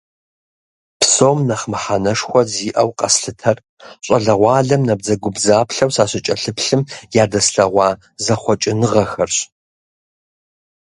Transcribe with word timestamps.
Псом 0.99 1.37
нэхъ 1.47 1.65
мыхьэнэшхуэ 1.71 2.41
зиӏэу 2.51 2.89
къэслъытэр, 2.99 3.57
щӏалэгъуалэм 4.05 4.81
набдзэгубдзаплъэу 4.87 5.93
сыщыкӏэлъыплъым, 5.95 6.81
ядэслъэгъуа 7.23 7.89
зэхъуэкӏыныгъэхэращ. 8.23 9.35